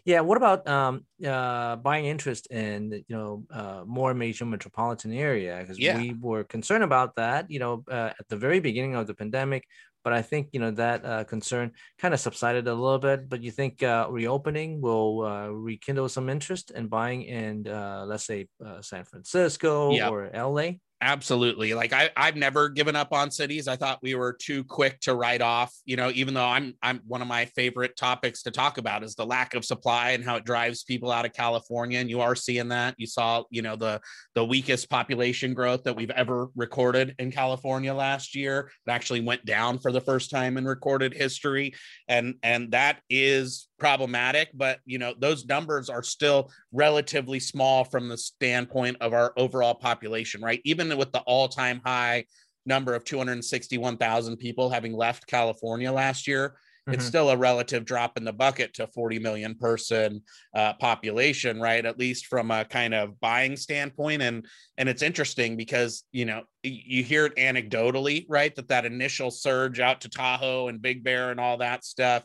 [0.04, 0.20] yeah.
[0.20, 5.58] What about um, uh, buying interest in you know uh, more major metropolitan area?
[5.60, 5.96] Because yeah.
[5.96, 7.50] we were concerned about that.
[7.50, 9.64] You know, uh, at the very beginning of the pandemic,
[10.04, 13.28] but I think you know that uh, concern kind of subsided a little bit.
[13.28, 18.24] But you think uh, reopening will uh, rekindle some interest in buying in, uh, let's
[18.24, 20.10] say, uh, San Francisco yep.
[20.10, 20.82] or LA?
[21.04, 21.74] Absolutely.
[21.74, 23.66] Like I, I've never given up on cities.
[23.66, 27.00] I thought we were too quick to write off, you know, even though I'm I'm
[27.08, 30.36] one of my favorite topics to talk about is the lack of supply and how
[30.36, 31.98] it drives people out of California.
[31.98, 32.94] And you are seeing that.
[32.98, 34.00] You saw, you know, the
[34.36, 38.70] the weakest population growth that we've ever recorded in California last year.
[38.86, 41.74] It actually went down for the first time in recorded history.
[42.06, 48.08] And and that is problematic, but you know, those numbers are still relatively small from
[48.08, 50.60] the standpoint of our overall population, right?
[50.64, 52.24] Even with the all-time high
[52.64, 56.92] number of 261,000 people having left California last year, mm-hmm.
[56.92, 60.22] it's still a relative drop in the bucket to 40 million person
[60.54, 61.84] uh, population, right?
[61.84, 64.22] At least from a kind of buying standpoint.
[64.22, 64.46] And
[64.78, 68.54] and it's interesting because you know you hear it anecdotally, right?
[68.54, 72.24] That that initial surge out to Tahoe and Big Bear and all that stuff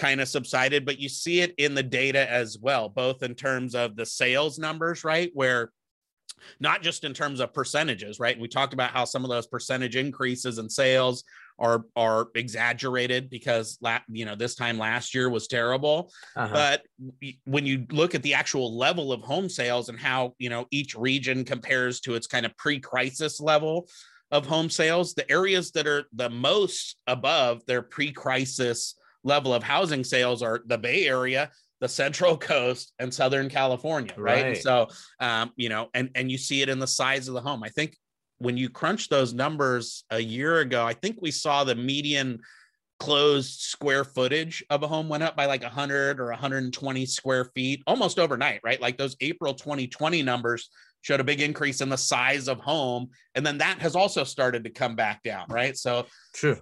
[0.00, 3.74] kind of subsided, but you see it in the data as well, both in terms
[3.74, 5.30] of the sales numbers, right?
[5.34, 5.70] Where
[6.58, 8.32] not just in terms of percentages, right?
[8.32, 11.22] And we talked about how some of those percentage increases in sales
[11.58, 16.10] are are exaggerated because la- you know this time last year was terrible.
[16.34, 16.50] Uh-huh.
[16.50, 16.82] But
[17.44, 20.94] when you look at the actual level of home sales and how you know each
[20.94, 23.86] region compares to its kind of pre-crisis level
[24.30, 30.04] of home sales, the areas that are the most above their pre-crisis level of housing
[30.04, 34.44] sales are the Bay Area, the Central Coast, and Southern California, right?
[34.44, 34.56] right.
[34.56, 34.88] So,
[35.20, 37.62] um, you know, and and you see it in the size of the home.
[37.62, 37.96] I think
[38.38, 42.40] when you crunch those numbers a year ago, I think we saw the median
[42.98, 47.82] closed square footage of a home went up by like 100 or 120 square feet
[47.86, 48.80] almost overnight, right?
[48.80, 50.68] Like those April 2020 numbers
[51.02, 54.64] showed a big increase in the size of home and then that has also started
[54.64, 56.58] to come back down right so true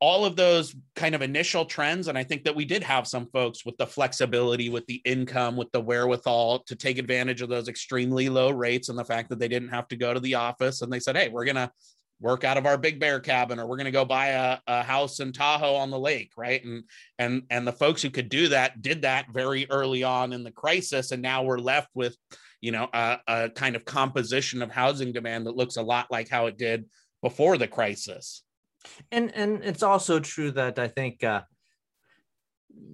[0.00, 3.26] all of those kind of initial trends and i think that we did have some
[3.32, 7.68] folks with the flexibility with the income with the wherewithal to take advantage of those
[7.68, 10.82] extremely low rates and the fact that they didn't have to go to the office
[10.82, 11.70] and they said hey we're going to
[12.20, 14.82] work out of our big bear cabin or we're going to go buy a, a
[14.82, 16.64] house in tahoe on the lake right?
[16.64, 16.84] And
[17.18, 20.50] and and the folks who could do that did that very early on in the
[20.50, 22.16] crisis and now we're left with
[22.60, 26.28] you know a, a kind of composition of housing demand that looks a lot like
[26.28, 26.86] how it did
[27.22, 28.42] before the crisis
[29.10, 31.42] and and it's also true that I think uh,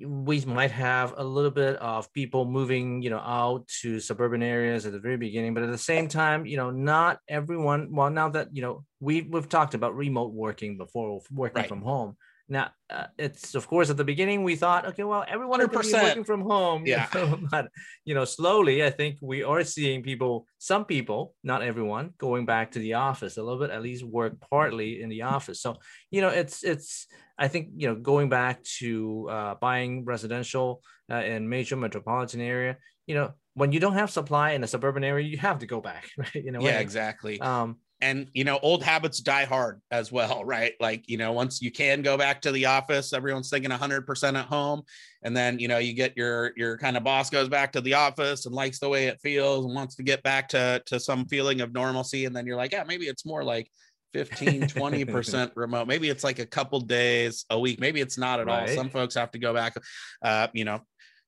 [0.06, 4.86] we might have a little bit of people moving, you know, out to suburban areas
[4.86, 7.94] at the very beginning, but at the same time, you know, not everyone.
[7.94, 11.68] Well, now that you know we we've talked about remote working before, working right.
[11.68, 12.16] from home.
[12.48, 16.24] Now, uh, it's of course at the beginning we thought, okay, well, everyone is working
[16.24, 16.84] from home.
[16.86, 17.08] Yeah.
[17.50, 17.68] but
[18.04, 22.72] you know, slowly, I think we are seeing people, some people, not everyone, going back
[22.72, 25.60] to the office a little bit, at least work partly in the office.
[25.60, 25.76] So,
[26.10, 27.06] you know, it's it's.
[27.36, 32.76] I think you know, going back to uh, buying residential uh, in major metropolitan area,
[33.06, 35.80] you know, when you don't have supply in a suburban area, you have to go
[35.80, 36.34] back, right?
[36.34, 37.40] You know, yeah, exactly.
[37.40, 40.72] Um, and you know old habits die hard as well right?
[40.80, 44.46] Like you know once you can go back to the office everyone's thinking 100% at
[44.46, 44.82] home.
[45.22, 47.94] And then you know you get your your kind of boss goes back to the
[47.94, 51.26] office and likes the way it feels and wants to get back to to some
[51.26, 52.24] feeling of normalcy.
[52.24, 53.70] And then you're like yeah maybe it's more like
[54.12, 55.88] 15 20% remote.
[55.88, 57.80] Maybe it's like a couple days a week.
[57.80, 58.68] Maybe it's not at right.
[58.68, 59.76] all some folks have to go back
[60.22, 60.80] uh, you know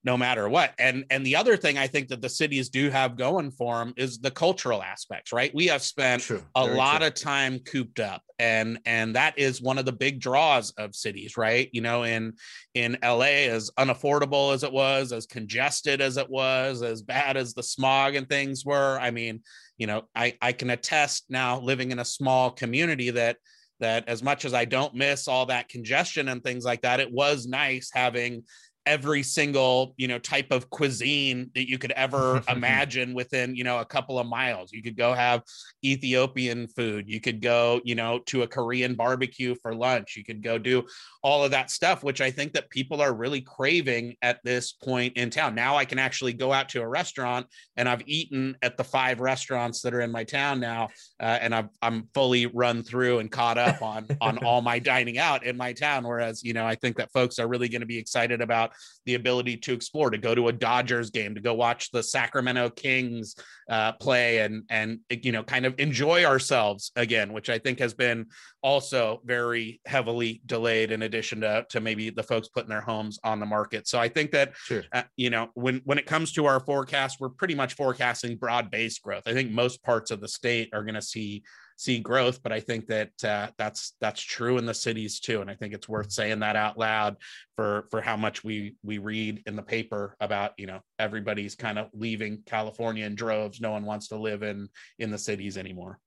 [0.06, 0.72] no matter what.
[0.78, 3.92] And and the other thing I think that the cities do have going for them
[3.96, 5.52] is the cultural aspects, right?
[5.52, 6.44] We have spent true.
[6.54, 7.08] a lot true.
[7.08, 11.36] of time cooped up and and that is one of the big draws of cities,
[11.36, 11.68] right?
[11.72, 12.34] You know, in
[12.74, 17.52] in LA as unaffordable as it was, as congested as it was, as bad as
[17.52, 18.98] the smog and things were.
[19.00, 19.42] I mean,
[19.76, 23.38] you know, I I can attest now living in a small community that
[23.80, 27.12] that as much as I don't miss all that congestion and things like that, it
[27.12, 28.44] was nice having
[28.86, 33.78] every single you know type of cuisine that you could ever imagine within you know
[33.78, 34.72] a couple of miles.
[34.72, 35.42] You could go have
[35.84, 37.08] ethiopian food.
[37.08, 40.16] You could go you know to a korean barbecue for lunch.
[40.16, 40.84] You could go do
[41.22, 45.16] all of that stuff which i think that people are really craving at this point
[45.16, 45.54] in town.
[45.54, 49.20] Now i can actually go out to a restaurant and i've eaten at the five
[49.20, 50.88] restaurants that are in my town now
[51.20, 55.18] uh, and I've, i'm fully run through and caught up on on all my dining
[55.18, 56.04] out in my town.
[56.06, 58.72] Whereas you know i think that folks are really going to be excited about
[59.04, 62.70] the ability to explore, to go to a Dodgers game, to go watch the Sacramento
[62.70, 63.36] Kings
[63.70, 67.94] uh, play, and and you know kind of enjoy ourselves again, which I think has
[67.94, 68.26] been
[68.62, 70.90] also very heavily delayed.
[70.90, 74.08] In addition to to maybe the folks putting their homes on the market, so I
[74.08, 74.82] think that sure.
[74.92, 78.70] uh, you know when when it comes to our forecast, we're pretty much forecasting broad
[78.70, 79.22] based growth.
[79.26, 81.42] I think most parts of the state are going to see
[81.76, 85.50] see growth but i think that uh, that's that's true in the cities too and
[85.50, 87.16] i think it's worth saying that out loud
[87.54, 91.78] for for how much we we read in the paper about you know everybody's kind
[91.78, 94.68] of leaving california in droves no one wants to live in
[94.98, 95.98] in the cities anymore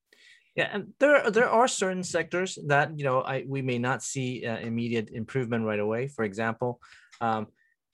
[0.56, 4.46] yeah, and there there are certain sectors that you know I we may not see
[4.46, 6.08] uh, immediate improvement right away.
[6.10, 6.82] For example,
[7.22, 7.48] um,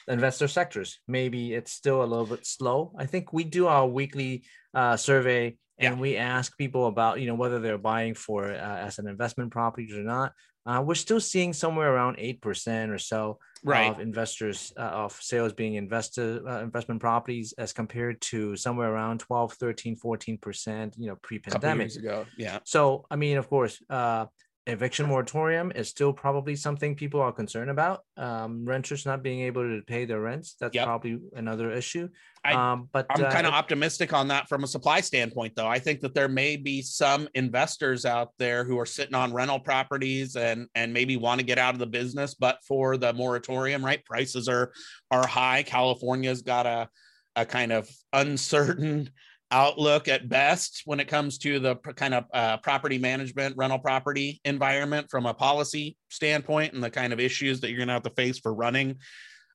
[0.08, 2.94] investor sectors maybe it's still a little bit slow.
[2.98, 6.02] I think we do our weekly uh, survey and yeah.
[6.02, 9.92] we ask people about you know whether they're buying for uh, as an investment property
[9.94, 10.34] or not
[10.68, 13.92] uh, we're still seeing somewhere around 8% or so right.
[13.92, 19.20] of investors uh, of sales being invested uh, investment properties as compared to somewhere around
[19.20, 24.26] 12 13 14% you know pre-pandemic ago yeah so i mean of course uh,
[24.68, 28.01] eviction moratorium is still probably something people are concerned about.
[28.18, 30.86] Um, renters not being able to pay their rents, that's yep.
[30.86, 32.09] probably another issue.
[32.43, 35.68] I, um, but I'm uh, kind of optimistic on that from a supply standpoint, though.
[35.68, 39.59] I think that there may be some investors out there who are sitting on rental
[39.59, 43.84] properties and and maybe want to get out of the business, but for the moratorium,
[43.84, 44.03] right?
[44.05, 44.72] Prices are
[45.11, 45.63] are high.
[45.63, 46.89] California's got a
[47.36, 49.09] a kind of uncertain
[49.52, 54.41] outlook at best when it comes to the kind of uh, property management rental property
[54.43, 58.04] environment from a policy standpoint and the kind of issues that you're going to have
[58.04, 58.98] to face for running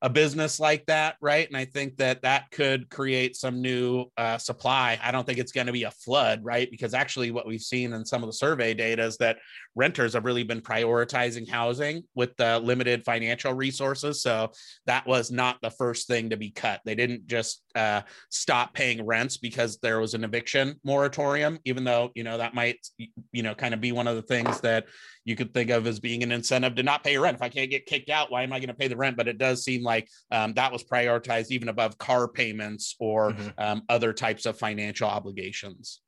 [0.03, 1.47] a business like that, right?
[1.47, 4.99] And I think that that could create some new uh, supply.
[5.03, 6.71] I don't think it's going to be a flood, right?
[6.71, 9.37] Because actually, what we've seen in some of the survey data is that
[9.75, 14.23] renters have really been prioritizing housing with the limited financial resources.
[14.23, 14.51] So
[14.87, 16.81] that was not the first thing to be cut.
[16.85, 22.11] They didn't just uh, stop paying rents because there was an eviction moratorium, even though
[22.15, 24.87] you know that might you know kind of be one of the things that
[25.25, 27.37] you could think of as being an incentive to not pay rent.
[27.37, 29.17] If I can't get kicked out, why am I going to pay the rent?
[29.17, 33.49] But it does seem like um, that was prioritized even above car payments or mm-hmm.
[33.59, 36.01] um, other types of financial obligations.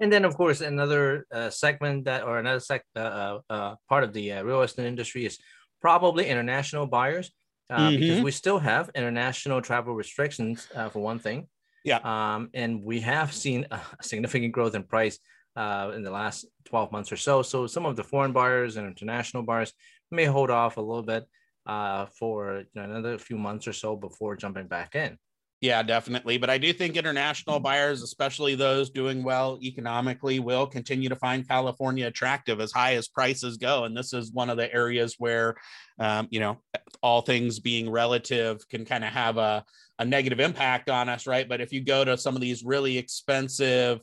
[0.00, 4.04] And then, of course, another uh, segment that, or another sec, uh, uh, uh part
[4.04, 5.38] of the uh, real estate industry is
[5.80, 7.30] probably international buyers,
[7.70, 8.00] uh, mm-hmm.
[8.00, 11.48] because we still have international travel restrictions for one thing.
[11.84, 11.98] Yeah.
[11.98, 15.18] Um, and we have seen a significant growth in price
[15.56, 17.42] uh, in the last 12 months or so.
[17.42, 19.72] So some of the foreign buyers and international buyers
[20.10, 21.24] may hold off a little bit
[21.66, 25.18] uh, for you know, another few months or so before jumping back in.
[25.64, 26.36] Yeah, definitely.
[26.36, 31.48] But I do think international buyers, especially those doing well economically, will continue to find
[31.48, 33.84] California attractive as high as prices go.
[33.84, 35.54] And this is one of the areas where,
[35.98, 36.58] um, you know,
[37.02, 39.64] all things being relative can kind of have a,
[39.98, 41.48] a negative impact on us, right?
[41.48, 44.00] But if you go to some of these really expensive,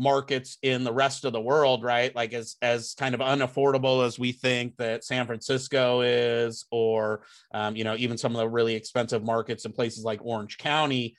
[0.00, 2.14] markets in the rest of the world, right?
[2.16, 7.76] Like as as kind of unaffordable as we think that San Francisco is, or um,
[7.76, 11.16] you know, even some of the really expensive markets in places like Orange County.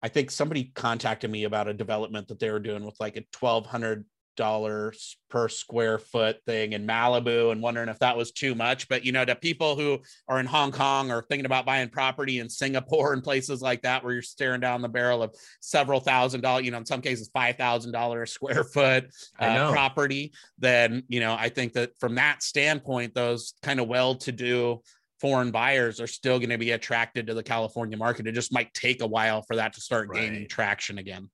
[0.00, 3.24] I think somebody contacted me about a development that they were doing with like a
[3.32, 4.04] twelve hundred
[4.36, 8.88] dollars per square foot thing in Malibu and wondering if that was too much.
[8.88, 12.38] But you know, to people who are in Hong Kong or thinking about buying property
[12.38, 16.40] in Singapore and places like that, where you're staring down the barrel of several thousand
[16.40, 19.06] dollars, you know, in some cases five thousand dollars a square foot
[19.38, 24.80] uh, property, then you know, I think that from that standpoint, those kind of well-to-do
[25.20, 28.26] foreign buyers are still going to be attracted to the California market.
[28.26, 30.20] It just might take a while for that to start right.
[30.20, 31.30] gaining traction again.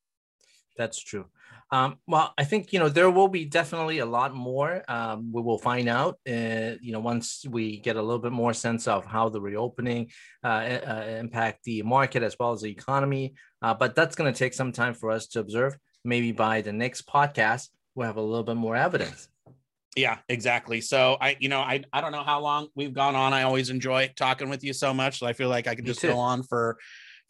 [0.77, 1.27] That's true.
[1.73, 4.83] Um, well, I think you know there will be definitely a lot more.
[4.89, 8.53] Um, we will find out, uh, you know, once we get a little bit more
[8.53, 10.11] sense of how the reopening
[10.43, 13.35] uh, uh, impact the market as well as the economy.
[13.63, 15.77] Uh, but that's going to take some time for us to observe.
[16.05, 19.29] Maybe by the next podcast, we'll have a little bit more evidence.
[19.97, 20.81] Yeah, exactly.
[20.81, 23.33] So I, you know, I I don't know how long we've gone on.
[23.33, 25.19] I always enjoy talking with you so much.
[25.19, 26.79] So I feel like I could just go on for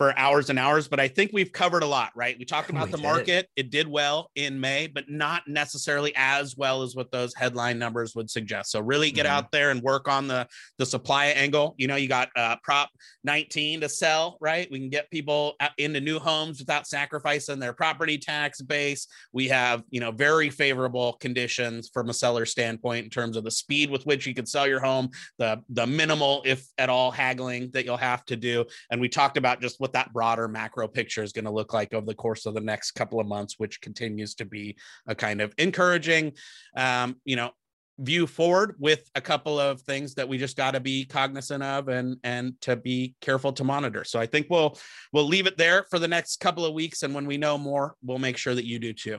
[0.01, 2.35] for hours and hours, but I think we've covered a lot, right?
[2.39, 3.51] We talked about we the market.
[3.55, 3.67] It.
[3.67, 8.15] it did well in May, but not necessarily as well as what those headline numbers
[8.15, 8.71] would suggest.
[8.71, 9.37] So really get mm-hmm.
[9.37, 10.49] out there and work on the
[10.79, 11.75] the supply angle.
[11.77, 12.89] You know, you got uh, Prop
[13.25, 14.67] 19 to sell, right?
[14.71, 19.07] We can get people into new homes without sacrificing their property tax base.
[19.35, 23.51] We have, you know, very favorable conditions from a seller standpoint in terms of the
[23.51, 27.71] speed with which you can sell your home, the the minimal, if at all, haggling
[27.73, 28.65] that you'll have to do.
[28.91, 31.75] And we talked about just what what that broader macro picture is going to look
[31.75, 34.77] like over the course of the next couple of months, which continues to be
[35.07, 36.33] a kind of encouraging,
[36.77, 37.51] um, you know,
[37.99, 41.89] view forward with a couple of things that we just got to be cognizant of
[41.89, 44.05] and and to be careful to monitor.
[44.05, 44.79] So I think we'll
[45.13, 47.97] we'll leave it there for the next couple of weeks, and when we know more,
[48.03, 49.19] we'll make sure that you do too.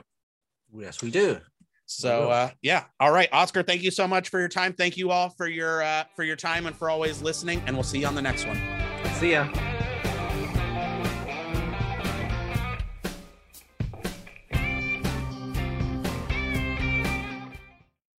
[0.74, 1.38] Yes, we do.
[1.84, 3.62] So uh, yeah, all right, Oscar.
[3.62, 4.72] Thank you so much for your time.
[4.72, 7.62] Thank you all for your uh, for your time and for always listening.
[7.66, 8.58] And we'll see you on the next one.
[9.20, 9.71] See ya.